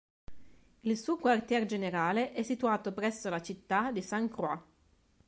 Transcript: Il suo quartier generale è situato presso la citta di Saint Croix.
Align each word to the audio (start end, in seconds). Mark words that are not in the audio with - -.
Il 0.79 0.97
suo 0.97 1.15
quartier 1.17 1.65
generale 1.67 2.31
è 2.33 2.41
situato 2.41 2.91
presso 2.91 3.29
la 3.29 3.39
citta 3.39 3.91
di 3.91 4.01
Saint 4.01 4.33
Croix. 4.33 4.59